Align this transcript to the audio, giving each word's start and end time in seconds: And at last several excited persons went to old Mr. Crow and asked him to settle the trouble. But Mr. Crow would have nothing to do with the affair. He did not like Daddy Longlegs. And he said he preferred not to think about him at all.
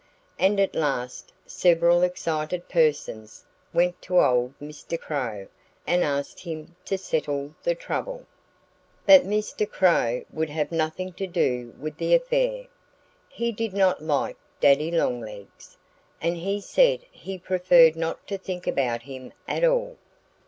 And 0.39 0.59
at 0.59 0.73
last 0.73 1.31
several 1.45 2.01
excited 2.01 2.67
persons 2.67 3.45
went 3.71 4.01
to 4.01 4.19
old 4.19 4.57
Mr. 4.59 4.99
Crow 4.99 5.45
and 5.85 6.03
asked 6.03 6.39
him 6.39 6.75
to 6.85 6.97
settle 6.97 7.53
the 7.61 7.75
trouble. 7.75 8.25
But 9.05 9.25
Mr. 9.27 9.69
Crow 9.71 10.23
would 10.31 10.49
have 10.49 10.71
nothing 10.71 11.13
to 11.13 11.27
do 11.27 11.75
with 11.79 11.97
the 11.97 12.15
affair. 12.15 12.65
He 13.29 13.51
did 13.51 13.75
not 13.75 14.01
like 14.01 14.37
Daddy 14.59 14.89
Longlegs. 14.89 15.77
And 16.19 16.35
he 16.35 16.61
said 16.61 17.01
he 17.11 17.37
preferred 17.37 17.95
not 17.95 18.25
to 18.25 18.39
think 18.39 18.65
about 18.65 19.03
him 19.03 19.31
at 19.47 19.63
all. 19.63 19.97